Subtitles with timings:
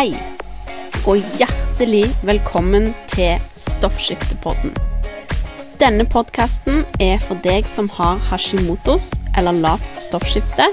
[0.00, 0.14] Hei,
[1.04, 4.70] og hjertelig velkommen til Stoffskiftepodden.
[5.76, 10.70] Denne podkasten er for deg som har hashimotos eller lavt stoffskifte,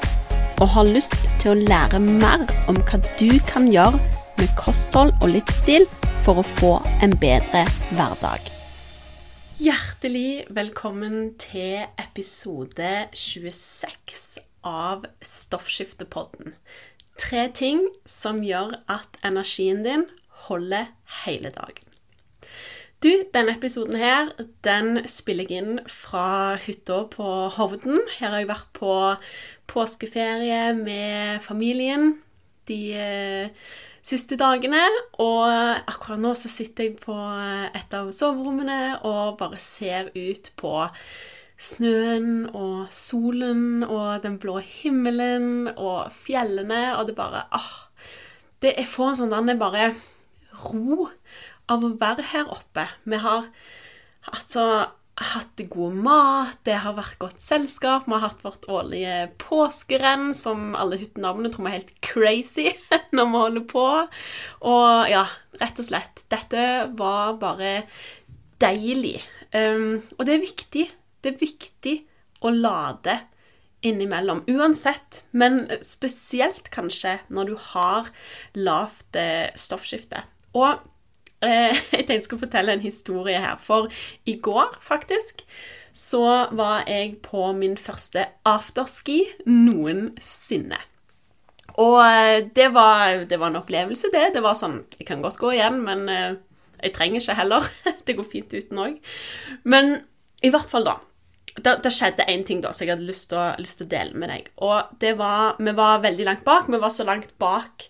[0.63, 3.99] og har lyst til å lære mer om hva du kan gjøre
[4.39, 5.89] med kosthold og livsstil
[6.23, 6.73] for å få
[7.03, 7.65] en bedre
[7.97, 8.47] hverdag.
[9.59, 16.55] Hjertelig velkommen til episode 26 av Stoffskiftepodden.
[17.17, 20.05] Tre ting som gjør at energien din
[20.47, 20.91] holder
[21.25, 21.87] hele dagen.
[23.03, 24.31] Du, denne episoden her,
[24.65, 27.99] den spiller jeg inn fra hytta på Hovden.
[28.17, 28.93] Her har jeg vært på
[29.69, 32.15] påskeferie med familien
[32.69, 33.67] de eh,
[34.01, 34.81] siste dagene.
[35.21, 37.17] Og akkurat nå så sitter jeg på
[37.77, 40.73] et av soverommene og bare ser ut på
[41.57, 47.71] snøen og solen og den blå himmelen og fjellene, og det bare ah,
[48.61, 49.91] det Jeg får sånn der bare
[50.65, 51.09] ro
[51.69, 52.87] av å være her oppe.
[53.05, 53.49] Vi har
[54.31, 54.63] altså
[55.17, 60.75] hatt god mat, det har vært godt selskap, vi har hatt vårt årlige påskerenn som
[60.77, 62.67] alle hyttenavnene tror vi er helt crazy
[63.15, 63.87] når vi holder på.
[64.73, 65.25] Og ja,
[65.61, 66.21] rett og slett.
[66.29, 67.73] Dette var bare
[68.61, 69.19] deilig.
[69.53, 70.85] Um, og det er viktig
[71.27, 71.97] det er viktig
[72.45, 73.19] å lade
[73.85, 74.43] innimellom.
[74.49, 78.11] Uansett, men spesielt kanskje når du har
[78.57, 80.23] lavt eh, stoffskifte.
[80.57, 80.79] Og
[81.45, 83.57] eh, jeg tenkte jeg skulle fortelle en historie her.
[83.61, 83.91] For
[84.25, 85.43] i går, faktisk,
[85.97, 90.79] så var jeg på min første afterski noensinne.
[91.77, 94.31] Og eh, det var, det var, en opplevelse, det.
[94.37, 96.37] Det var sånn Jeg kan godt gå igjen, men eh,
[96.81, 97.69] jeg trenger ikke heller.
[98.07, 98.97] det går fint uten òg.
[99.65, 99.99] Men
[100.45, 100.99] i hvert fall, da.
[101.57, 104.19] Det, skjedde én ting da som jeg hadde lyst til, å, lyst til, å, dele
[104.19, 104.49] med deg.
[104.61, 106.67] Og det var Vi var veldig langt bak.
[106.69, 107.87] Vi var så langt bak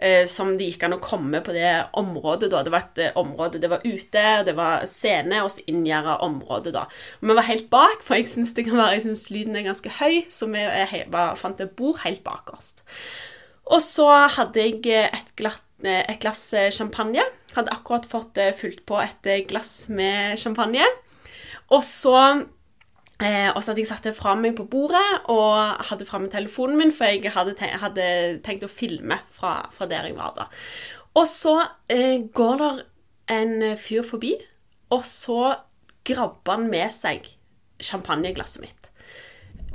[0.00, 2.62] eh, som det gikk an å komme på det området da.
[2.64, 6.72] Det var et eh, område Det var ute, det var scene og så inngjerda område,
[6.76, 6.86] da.
[7.20, 11.04] Og vi var helt bak, for jeg syns lyden er ganske høy, så vi jeg,
[11.12, 12.80] bare fant et bord helt bakerst.
[13.70, 14.08] Og så
[14.38, 14.80] hadde jeg
[15.10, 17.26] et, glatt, eh, et glass eh, champagne.
[17.52, 20.86] Hadde akkurat fått fylt på et glass med champagne.
[21.70, 22.14] Og så
[23.20, 26.78] Eh, og så hadde jeg satt det fra meg på bordet og hadde framme telefonen
[26.80, 28.06] min, for jeg hadde, tenkt, hadde
[28.46, 30.46] tenkt å filme fra, fra, der jeg var da.
[31.20, 31.56] Og så
[31.92, 32.80] eh, går der
[33.34, 34.32] en fyr forbi,
[34.90, 35.54] og så
[36.08, 37.28] grabber han med seg
[37.80, 38.90] champagneglasset mitt.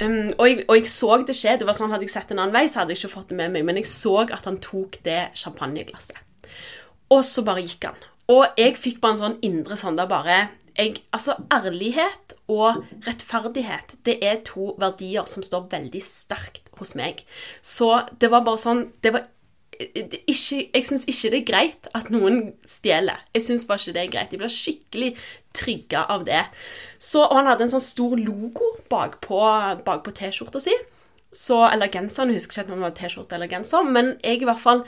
[0.02, 1.54] Um, og, jeg, og, jeg, så det skje.
[1.62, 3.38] det var sånn Hadde jeg sett en annen vei, så hadde jeg ikke fått det
[3.40, 3.64] med meg.
[3.68, 6.20] Men jeg så at han tok det champagneglasset.
[7.16, 8.02] Og så bare gikk han.
[8.34, 10.40] Og jeg fikk bare en sånn indre sånn der bare
[10.78, 17.24] jeg, altså, ærlighet og rettferdighet det er to verdier som står veldig sterkt hos meg.
[17.62, 19.30] Så det var bare sånn det var,
[19.76, 23.24] ikke, Jeg syns ikke det er greit at noen stjeler.
[23.36, 24.36] Jeg syns bare ikke det er greit.
[24.36, 25.12] Jeg blir skikkelig
[25.56, 26.44] trigga av det.
[27.00, 29.42] Så, og han hadde en sånn stor logo bakpå
[29.88, 30.76] bak T-skjorta si.
[31.36, 32.32] Så, eller genseren.
[32.32, 34.86] Jeg husker ikke om det var T-skjorte eller genser, men jeg i hvert fall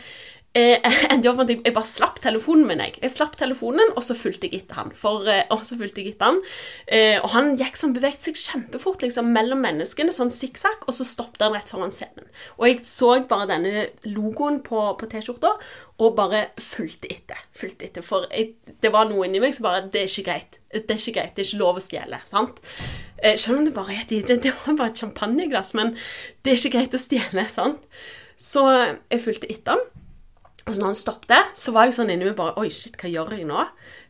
[0.58, 2.80] endte opp med at jeg bare slapp telefonen min.
[2.82, 4.94] Jeg, jeg slapp telefonen, og så fulgte jeg etter han.
[4.96, 6.40] For, eh, og så fulgte jeg etter han.
[6.88, 11.06] Eh, og han gikk sånn, beveget seg kjempefort liksom, mellom menneskene, sånn sikksakk, og så
[11.06, 12.30] stoppet han rett foran scenen.
[12.58, 15.54] Og jeg så bare denne logoen på, på T-skjorta,
[16.02, 17.44] og bare fulgte etter.
[17.58, 18.06] Fulgte etter.
[18.06, 20.58] For jeg, det var noe inni meg som bare Det er ikke greit.
[20.74, 21.36] Det er ikke greit.
[21.36, 22.22] Det er ikke lov å stjele.
[22.30, 22.62] sant?
[23.22, 25.94] Eh, selv om det bare er det, det var bare et champagneglass, men
[26.42, 27.46] det er ikke greit å stjele.
[27.52, 27.86] sant?
[28.38, 29.86] Så jeg fulgte etter han.
[30.68, 33.10] Og så når han stoppet, så var jeg sånn inni meg bare Oi, shit, hva
[33.10, 33.64] gjør jeg nå?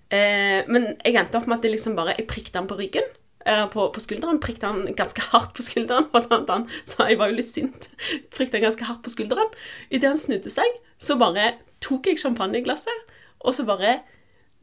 [0.10, 3.06] Eh, men jeg endte opp med at jeg liksom bare Jeg prikket han på ryggen.
[3.48, 4.42] Eller på, på skulderen.
[4.44, 6.10] Prikket han ganske hardt på skulderen.
[6.50, 7.88] Han, så jeg var jo litt sint.
[8.36, 9.54] Prikket han ganske hardt på skulderen.
[9.88, 11.54] Idet han snudde seg, så bare
[11.84, 13.06] tok jeg champagneglasset,
[13.40, 14.02] og så bare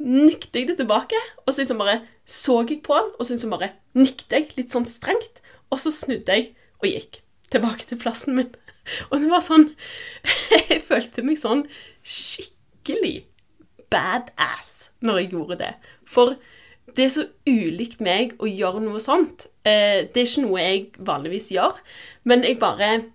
[0.03, 1.17] nykte jeg det tilbake.
[1.47, 4.77] Og så liksom bare så jeg på han, og så liksom bare nykte jeg litt
[4.77, 5.41] sånn strengt.
[5.73, 6.51] Og så snudde jeg
[6.83, 7.23] og gikk
[7.55, 8.53] tilbake til plassen min.
[9.11, 9.71] Og det var sånn
[10.71, 11.65] Jeg følte meg sånn
[12.05, 13.25] skikkelig
[13.93, 15.73] badass når jeg gjorde det.
[16.09, 16.37] For
[16.95, 19.49] det er så ulikt meg å gjøre noe sånt.
[19.65, 21.81] Eh, det er ikke noe jeg vanligvis gjør.
[22.29, 23.11] Men jeg bare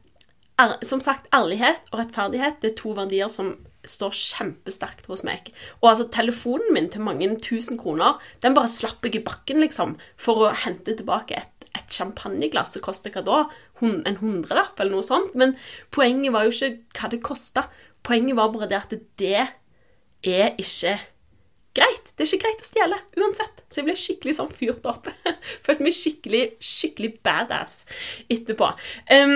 [0.84, 3.54] Som sagt, ærlighet og rettferdighet det er to verdier som
[3.88, 5.54] står kjempesterkt hos meg.
[5.80, 9.96] Og altså, telefonen min til mange tusen kroner, den bare slapp jeg i bakken, liksom,
[10.20, 13.40] for å hente tilbake et et champagneglass som koster hva da?
[13.82, 15.36] En hundrelapp, eller noe sånt?
[15.40, 15.56] Men
[15.96, 17.68] poenget var jo ikke hva det kosta.
[18.06, 19.48] Poenget var bare det at det
[20.28, 20.98] er ikke
[21.80, 22.12] greit.
[22.18, 23.64] Det er ikke greit å stjele uansett.
[23.70, 25.10] Så jeg ble skikkelig sånn fyrt opp.
[25.66, 27.84] Følte meg skikkelig, skikkelig badass
[28.32, 28.72] etterpå.
[29.14, 29.36] Um,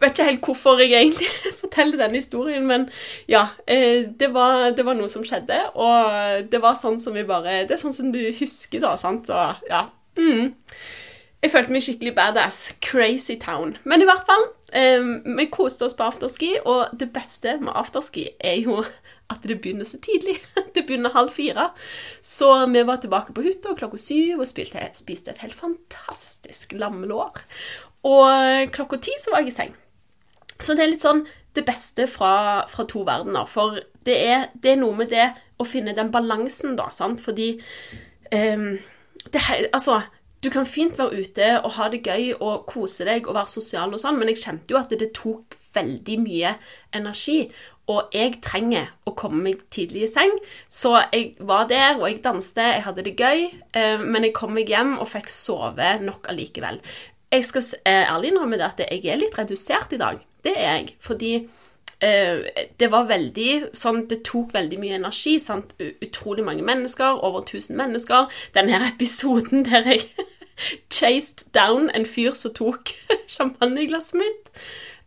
[0.00, 1.30] vet ikke helt hvorfor jeg egentlig
[1.62, 2.88] forteller denne historien, men
[3.30, 3.46] ja.
[3.70, 7.62] Eh, det var, det var, noe som skjedde, og det var sånn som vi bare
[7.68, 9.30] Det er sånn som du husker, da, sant?
[9.32, 9.86] Og ja.
[10.18, 10.52] Mm.
[11.40, 12.58] Jeg følte meg skikkelig badass.
[12.84, 13.78] Crazy town.
[13.88, 14.42] Men i hvert fall,
[15.00, 18.82] um, vi koste oss på afterski, og det beste med afterski er jo
[19.30, 20.36] at det begynner så tidlig.
[20.74, 21.70] Det begynner halv fire.
[22.22, 27.38] Så vi var tilbake på hytta klokka syv og spilte, spiste et helt fantastisk lammelår.
[28.10, 29.74] Og klokka ti så var jeg i seng.
[30.60, 31.24] Så det er litt sånn
[31.56, 33.46] det beste fra, fra to verdener.
[33.50, 37.22] For det er, det er, noe med det å finne den balansen, da, sant.
[37.22, 37.52] Fordi
[38.34, 38.72] um,
[39.30, 40.00] det, Altså,
[40.44, 43.92] du kan fint være ute og ha det gøy og kose deg og være sosial
[43.92, 46.54] og sånn, men jeg kjente jo at det tok veldig mye
[46.96, 47.44] energi.
[47.90, 50.32] Og jeg trenger å komme meg tidlig i seng,
[50.70, 54.54] så jeg var der, og jeg danste, jeg hadde det gøy, eh, men jeg kom
[54.54, 56.78] meg hjem og fikk sove nok allikevel.
[57.30, 60.22] Jeg skal eh, ærlig innrømme at jeg er litt redusert i dag.
[60.44, 60.94] Det er jeg.
[61.02, 61.32] Fordi
[62.02, 65.36] eh, det var veldig sånn Det tok veldig mye energi.
[65.38, 65.76] sant?
[65.78, 67.22] Utrolig mange mennesker.
[67.22, 68.26] Over 1000 mennesker.
[68.54, 70.08] Denne episoden der jeg
[70.92, 72.92] chased down en fyr som tok
[73.34, 74.52] champagneglasset mitt.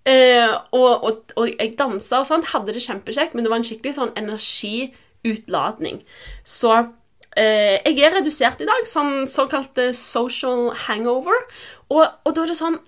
[0.09, 3.67] Eh, og, og, og, jeg dansa og sånn, hadde det kjempekjekt, men det var en
[3.67, 6.01] skikkelig sånn energiutladning.
[6.44, 6.73] Så
[7.39, 11.45] eh, jeg er redusert i dag, sånn såkalt social hangover.
[11.89, 12.81] Og, og da er det sånn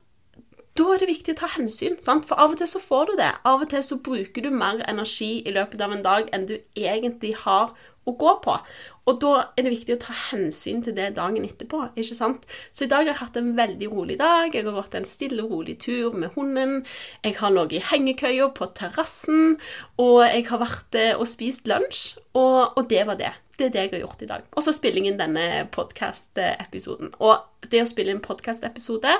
[0.75, 2.25] da er det viktig å ta hensyn, sant?
[2.27, 3.31] for av og til så får du det.
[3.47, 6.57] Av og til så bruker du mer energi i løpet av en dag enn du
[6.75, 7.71] egentlig har
[8.06, 8.57] å gå på.
[9.05, 11.83] Og da er det viktig å ta hensyn til det dagen etterpå.
[11.93, 12.45] ikke sant?
[12.73, 14.49] Så i dag har jeg hatt en veldig rolig dag.
[14.49, 16.79] Jeg har gått en stille og rolig tur med hunden.
[17.23, 19.57] Jeg har ligget i hengekøya på terrassen.
[20.01, 22.15] Og jeg har vært eh, og spist lunsj.
[22.33, 23.33] Og, og, det var det.
[23.59, 24.47] Det er det jeg har gjort i dag.
[24.57, 27.13] Og så spiller jeg inn denne podkast-episoden.
[27.21, 29.13] Og det å spille inn podkast-episode,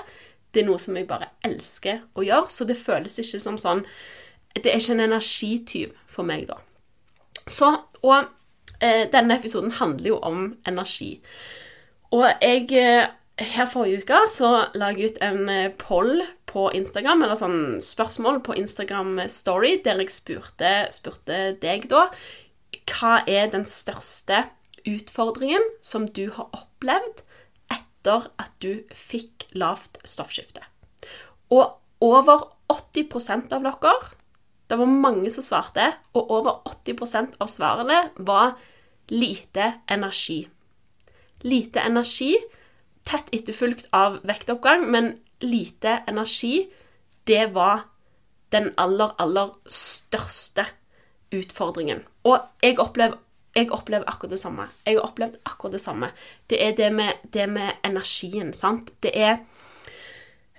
[0.55, 2.49] det er noe som jeg bare elsker å gjøre.
[2.49, 3.85] Så det føles ikke som sånn
[4.55, 6.57] Det er ikke en energityv for meg, da.
[7.45, 7.69] Så,
[8.01, 8.31] og
[8.81, 11.19] denne episoden handler jo om energi.
[12.16, 14.50] Og jeg eh, Her forrige uke så
[14.80, 20.00] la jeg ut en eh, poll på Instagram, eller sånn spørsmål på Instagram Story, der
[20.00, 22.06] jeg spurte, spurte deg da
[22.88, 24.45] Hva er den største
[24.88, 27.25] utfordringen som du har opplevd
[27.74, 30.63] etter at du fikk lavt stoffskifte?
[31.51, 31.75] Og
[32.06, 34.00] over 80% av dere
[34.67, 38.56] det var mange som svarte, og over 80% av svarene var
[39.13, 40.47] lite energi.
[41.45, 42.33] Lite energi,
[43.06, 45.13] tett etterfulgt av vektoppgang, men
[45.45, 46.65] lite energi,
[47.29, 47.85] det var
[48.51, 50.65] den aller, aller største
[51.35, 52.03] utfordringen.
[52.25, 53.19] Og jeg opplever,
[53.56, 54.68] jeg opplever akkurat det samme.
[54.85, 56.09] Jeg har opplevd akkurat det samme.
[56.50, 58.91] Det er det med, det med energien, sant.
[59.03, 59.38] Det er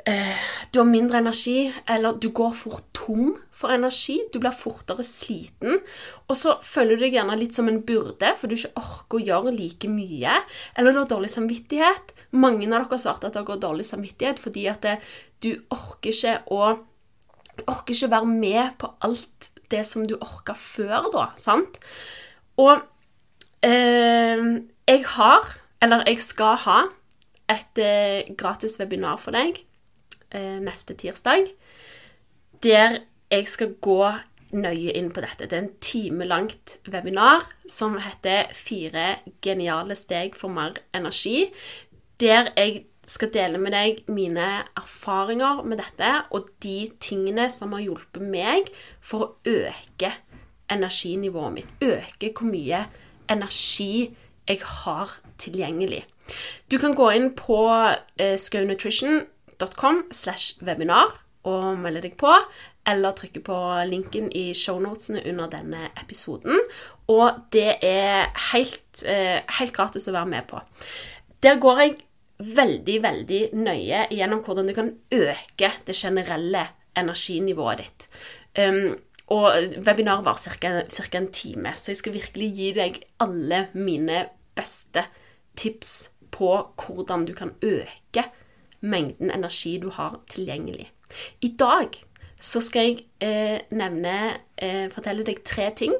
[0.06, 4.19] eh, Du har mindre energi, eller du går fort tom for energi.
[4.32, 5.81] Du blir fortere sliten.
[6.26, 9.25] Og så føler du deg gjerne litt som en byrde, for du ikke orker å
[9.31, 10.41] gjøre like mye.
[10.75, 12.12] Eller du har dårlig samvittighet.
[12.37, 14.99] Mange av dere svarte at dere har dårlig samvittighet fordi at det,
[15.44, 16.76] du orker ikke å
[17.64, 21.31] orker ikke være med på alt det som du orka før, da.
[21.41, 21.79] Sant?
[22.61, 22.82] Og
[23.64, 24.43] eh,
[24.87, 25.49] jeg har,
[25.82, 26.82] eller jeg skal ha,
[27.49, 29.62] et eh, gratis webinar for deg
[30.35, 31.52] eh, neste tirsdag.
[32.63, 32.99] Der
[33.31, 34.01] jeg skal gå
[34.57, 35.49] nøye inn på dette.
[35.49, 41.53] Det er en time langt webinar som heter 'Fire geniale steg for mer energi'.
[42.21, 44.47] Der jeg skal dele med deg mine
[44.77, 48.71] erfaringer med dette og de tingene som har hjulpet meg
[49.01, 50.13] for å øke
[50.71, 51.75] energinivået mitt.
[51.83, 52.87] Øke hvor mye
[53.31, 54.17] energi
[54.49, 56.05] jeg har tilgjengelig.
[56.71, 57.59] Du kan gå inn på
[58.19, 62.33] eh, skaunutrition.com slash webinar og melde deg på,
[62.87, 66.61] eller trykke på linken i shownotene under denne episoden.
[67.12, 70.61] Og det er helt, eh, helt gratis å være med på.
[71.43, 71.97] Der går jeg
[72.38, 78.09] veldig, veldig nøye gjennom hvordan du kan øke det generelle energinivået ditt.
[78.59, 79.53] Um, og
[79.87, 81.19] webinaret var ca.
[81.19, 85.05] en time, så jeg skal virkelig gi deg alle mine beste
[85.57, 88.25] tips på hvordan du kan øke
[88.81, 90.91] mengden energi du har tilgjengelig.
[91.45, 91.97] I dag
[92.43, 94.17] så skal jeg eh, nevne
[94.61, 95.95] eh, Fortelle deg tre ting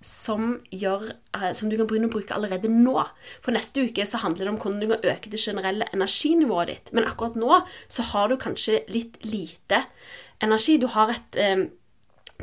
[0.00, 2.96] som, gjør, eh, som, du kan begynne å bruke allerede nå.
[3.44, 6.92] For neste uke så handler det om hvordan du kan øke det generelle energinivået ditt.
[6.96, 9.84] Men akkurat nå så har du kanskje litt lite
[10.40, 10.78] energi.
[10.80, 11.66] Du har et, eh,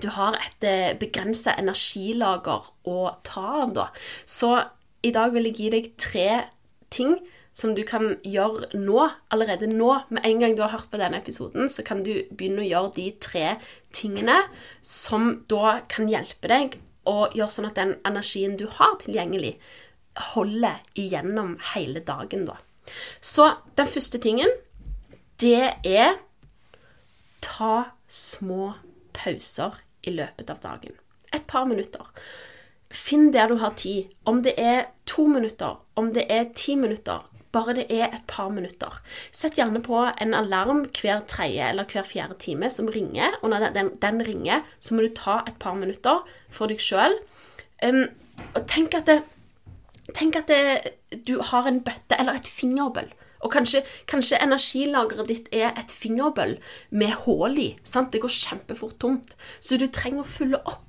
[0.01, 3.87] du har et eh, begrensa energilager å ta av, da.
[4.25, 4.53] Så
[5.05, 6.29] i dag vil jeg gi deg tre
[6.93, 7.17] ting
[7.57, 9.89] som du kan gjøre nå, allerede nå.
[10.13, 12.93] Med en gang du har hørt på denne episoden, så kan du begynne å gjøre
[12.99, 13.47] de tre
[13.95, 14.43] tingene
[14.85, 19.55] som da kan hjelpe deg å gjøre sånn at den energien du har tilgjengelig,
[20.33, 22.57] holder igjennom hele dagen, da.
[23.21, 24.51] Så den første tingen,
[25.41, 26.17] det er
[27.43, 28.73] ta små
[29.17, 30.93] pauser i løpet av dagen.
[31.33, 32.05] Et par minutter.
[32.93, 34.13] Finn der du har tid.
[34.25, 38.49] Om det er to minutter, om det er ti minutter, bare det er et par
[38.53, 38.99] minutter.
[39.31, 43.39] Sett gjerne på en alarm hver tredje eller hver fjerde time som ringer.
[43.41, 47.17] Og når den, den ringer, så må du ta et par minutter for deg sjøl.
[47.83, 48.05] Um,
[48.53, 49.21] og tenk at, det,
[50.17, 53.09] tenk at det, du har en bøtte eller et fingerbøll.
[53.45, 56.55] Og kanskje, kanskje energilageret ditt er et fingerbøll
[56.89, 57.67] med hull i.
[57.85, 58.09] Sant?
[58.13, 59.35] Det går kjempefort tomt.
[59.59, 60.86] Så du trenger å fylle opp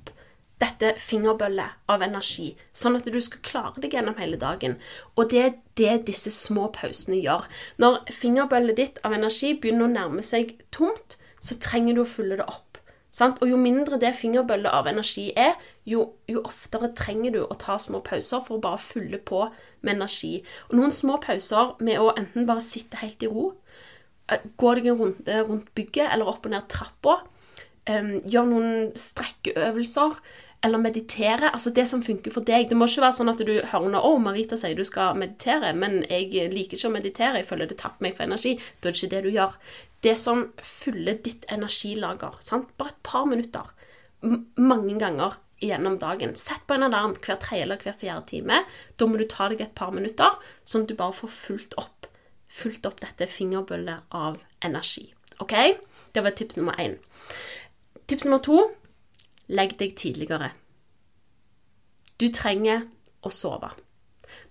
[0.59, 4.75] dette fingerbøllet av energi, sånn at du skal klare deg gjennom hele dagen.
[5.15, 7.47] Og det er det disse små pausene gjør.
[7.79, 12.39] Når fingerbøllet ditt av energi begynner å nærme seg tomt, så trenger du å fylle
[12.41, 12.65] det opp.
[13.15, 13.39] Sant?
[13.41, 15.55] Og jo mindre det fingerbøllet av energi er,
[15.87, 19.47] jo, jo, oftere trenger du å ta små pauser for å bare fylle på
[19.81, 20.43] med energi.
[20.69, 23.53] Og noen små pauser med å enten bare sitte helt i ro,
[24.29, 27.21] eh, gå deg en runde rundt bygget eller opp og ned trappa,
[27.89, 30.19] um, gjør noen strekkeøvelser,
[30.61, 31.49] eller meditere.
[31.49, 32.67] Altså det som funker for deg.
[32.69, 35.73] Det må ikke være sånn at du hører noe, 'Å, Marita sier du skal meditere',
[35.75, 37.39] men jeg liker ikke å meditere.
[37.39, 38.59] Jeg føler det tapper meg for energi.
[38.81, 39.53] Da er det ikke det du gjør.
[40.01, 42.35] Det som fyller ditt energilager.
[42.39, 42.75] Sant?
[42.77, 43.71] Bare et par minutter.
[44.23, 46.35] M mange ganger gjennom dagen.
[46.35, 48.65] Sett på en alarm hver tredje eller hver fjerde time.
[48.97, 52.07] Da må du ta deg et par minutter, sånn at du bare får fulgt opp,
[52.49, 55.13] fulgt opp dette fingerbøllet av energi.
[55.39, 55.55] OK?
[56.13, 56.97] Det var tips nummer én.
[58.07, 58.71] Tips nummer to
[59.49, 60.51] legg deg tidligere.
[62.19, 62.87] Du trenger
[63.25, 63.71] å sove.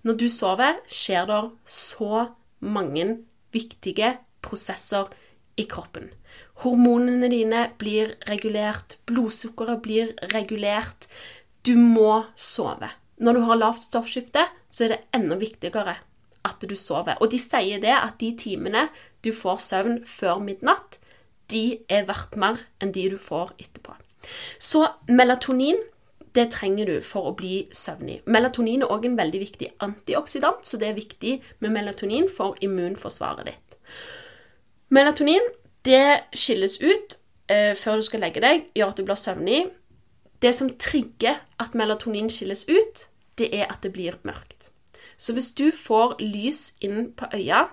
[0.03, 2.25] Når du sover, skjer det så
[2.59, 3.05] mange
[3.55, 5.09] viktige prosesser
[5.59, 6.09] i kroppen.
[6.63, 11.07] Hormonene dine blir regulert, blodsukkeret blir regulert.
[11.63, 12.91] Du må sove.
[13.19, 15.97] Når du har lavt stoffskifte, så er det enda viktigere
[16.47, 17.19] at du sover.
[17.19, 18.87] Og de sier det at de timene
[19.23, 20.99] du får søvn før midnatt,
[21.51, 23.97] de er verdt mer enn de du får etterpå.
[24.59, 25.79] Så melatonin
[26.35, 28.19] det trenger du for å bli søvnig.
[28.29, 33.49] Melatonin er òg en veldig viktig antioksidant, så det er viktig med melatonin for immunforsvaret
[33.49, 33.77] ditt.
[34.93, 35.45] Melatonin
[35.85, 37.17] det skilles ut
[37.49, 39.61] eh, før du skal legge deg, gjør at du blir søvnig.
[40.39, 43.07] Det som trigger at melatonin skilles ut,
[43.39, 44.69] det er at det blir mørkt.
[45.19, 47.65] Så hvis du får lys inn på øya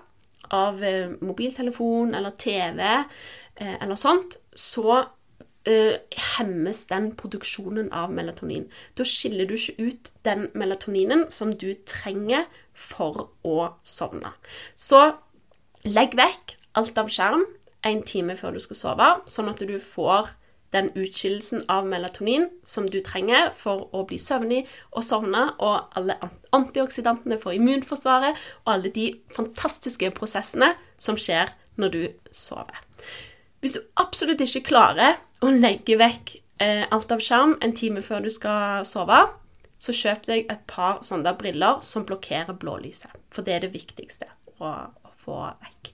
[0.53, 5.03] av eh, mobiltelefon eller TV eh, eller sånt, så
[5.67, 5.97] uh,
[6.37, 8.67] hemmes den produksjonen av melatonin.
[8.97, 14.33] Da skiller du ikke ut den melatoninen som du trenger for å sovne.
[14.75, 15.03] Så
[15.87, 17.45] legg vekk alt av skjerm
[17.87, 20.33] en time før du skal sove, sånn at du får
[20.75, 26.17] den utskillelsen av melatonin som du trenger for å bli søvnig og sovne, og alle
[26.55, 32.83] antioksidantene for immunforsvaret, og alle de fantastiske prosessene som skjer når du sover.
[33.61, 38.25] Hvis du absolutt ikke klarer å legge vekk eh, alt av skjerm en time før
[38.25, 39.19] du skal sove,
[39.77, 43.13] så kjøp deg et par sånne briller som blokkerer blålyset.
[43.33, 45.91] For det er det viktigste å, å få vekk.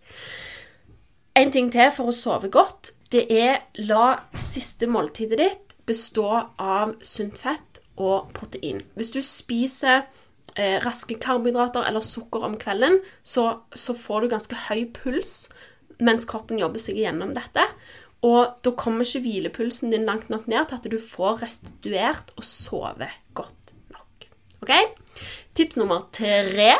[1.39, 6.29] En ting til for å sove godt, det er la siste måltidet ditt bestå
[6.61, 8.81] av sunt fett og protein.
[8.97, 10.05] Hvis du spiser
[10.55, 15.35] eh, raske karbohydrater eller sukker om kvelden, så, så får du ganske høy puls
[15.99, 17.65] mens kroppen jobber seg gjennom dette.
[18.23, 22.47] Og da kommer ikke hvilepulsen din langt nok ned til at du får restituert og
[22.47, 24.29] sove godt nok.
[24.63, 24.71] Ok?
[25.53, 26.71] Tips nummer tre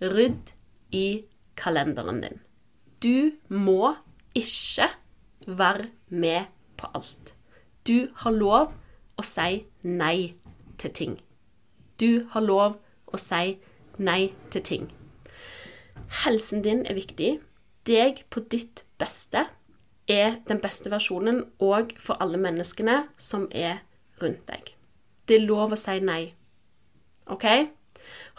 [0.00, 0.54] rydd
[0.94, 1.24] i
[1.58, 2.38] kalenderen din.
[3.02, 3.96] Du må
[4.34, 4.88] ikke
[5.46, 6.46] være med
[6.78, 7.34] på alt.
[7.86, 8.70] Du har lov
[9.18, 10.34] å si nei
[10.78, 11.18] til ting.
[12.00, 12.78] Du har lov
[13.10, 13.58] å si
[13.98, 14.90] nei til ting.
[16.24, 17.38] Helsen din er viktig.
[17.90, 19.48] Deg på ditt beste
[20.10, 23.82] er den beste versjonen òg for alle menneskene som er
[24.22, 24.74] rundt deg.
[25.26, 26.22] Det er lov å si nei.
[27.30, 27.46] OK?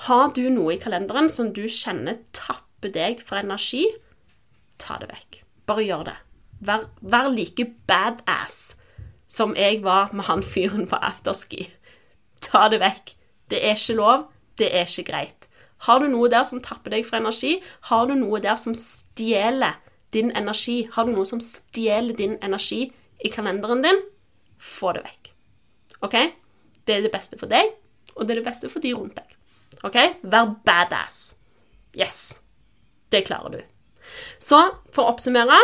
[0.07, 3.85] Har du noe i kalenderen som du kjenner tapper deg for energi,
[4.81, 5.41] ta det vekk.
[5.69, 6.17] Bare gjør det.
[6.61, 8.75] Vær, vær like badass
[9.31, 11.69] som jeg var med han fyren på afterski.
[12.43, 13.15] Ta det vekk.
[13.51, 14.27] Det er ikke lov.
[14.59, 15.47] Det er ikke greit.
[15.87, 17.57] Har du noe der som tapper deg for energi?
[17.89, 19.79] Har du noe der som stjeler
[20.13, 20.83] din energi?
[20.93, 22.89] Har du noe som stjeler din energi
[23.21, 24.01] i kalenderen din?
[24.61, 25.31] få det vekk.
[26.05, 26.17] OK?
[26.85, 27.73] Det er det beste for deg,
[28.15, 29.37] og det er det beste for de rundt deg.
[29.87, 29.97] OK?
[30.21, 31.35] Vær badass.
[31.97, 32.41] Yes.
[33.11, 33.61] Det klarer du.
[34.39, 34.59] Så
[34.93, 35.57] for å oppsummere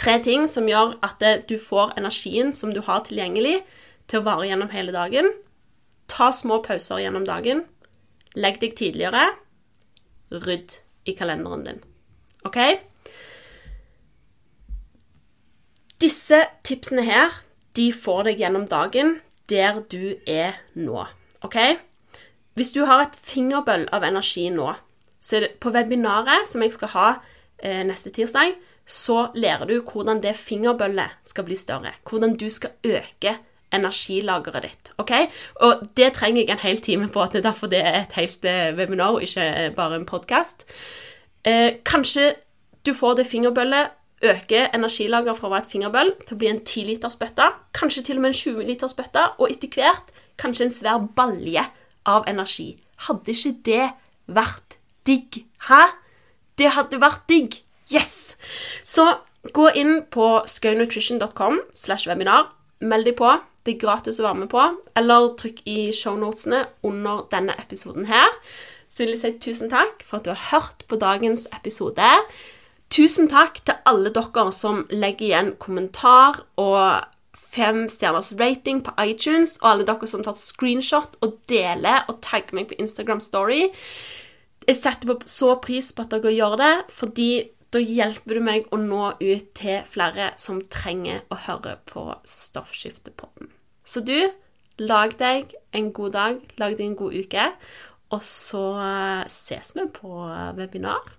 [0.00, 3.62] tre ting som gjør at du får energien som du har tilgjengelig,
[4.04, 5.30] til å vare gjennom hele dagen.
[6.12, 7.62] Ta små pauser gjennom dagen.
[8.34, 9.28] Legg deg tidligere.
[10.34, 11.80] Rydd i kalenderen din.
[12.44, 12.58] OK?
[16.02, 17.32] Disse tipsene her,
[17.76, 19.18] de får deg gjennom dagen
[19.50, 21.06] der du er nå.
[21.44, 21.58] OK?
[22.54, 24.72] Hvis du har et fingerbøll av energi nå,
[25.20, 27.08] så er det på webinaret som jeg skal ha
[27.58, 31.94] eh, neste tirsdag, så lærer du hvordan det fingerbøllet skal bli større.
[32.04, 33.38] Hvordan du skal øke
[33.74, 34.92] energilageret ditt.
[34.98, 35.12] ok?
[35.66, 37.22] Og det trenger jeg en hel time på.
[37.22, 40.64] at Det er derfor det er et helt eh, webinar, ikke bare en podkast.
[41.44, 42.34] Eh, kanskje
[42.86, 43.92] du får det fingerbøllet
[44.24, 48.04] øke energilageret fra å være et fingerbøll til å bli en 10 liters bøtte, kanskje
[48.06, 51.66] til og med en 20 liters bøtte, og etter hvert kanskje en svær balje
[52.08, 52.74] av energi.
[53.08, 53.90] Hadde ikke det
[54.26, 55.44] vært digg?
[55.68, 55.82] Hæ?
[56.58, 57.58] Det hadde vært digg.
[57.92, 58.36] Yes!
[58.84, 59.04] Så
[59.52, 62.52] gå inn på skaunutrition.com slash webinar.
[62.80, 63.32] Meld deg på.
[63.64, 64.64] Det er gratis å være med på.
[64.98, 68.28] Eller trykk i shownotene under denne episoden her.
[68.92, 72.10] Så vil jeg si tusen takk for at du har hørt på dagens episode.
[72.92, 79.56] Tusen takk til alle dere som legger igjen kommentar og fem stjerners rating på iTunes,
[79.62, 83.72] og alle dere som tar screenshot og deler og tagger meg på Instagram Story.
[84.68, 87.30] Jeg setter på så pris på at dere gjør det, fordi
[87.74, 93.50] da hjelper du meg å nå ut til flere som trenger å høre på Stoffskiftepodden.
[93.84, 94.30] Så du,
[94.78, 97.48] lag deg en god dag, lag deg en god uke,
[98.14, 98.64] og så
[99.26, 100.12] ses vi på
[100.58, 101.16] webinar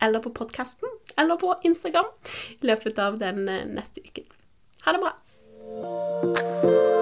[0.00, 0.88] eller på podkasten
[1.20, 2.08] eller på Instagram
[2.56, 4.24] i løpet av den neste uken.
[4.86, 6.99] Ha det bra.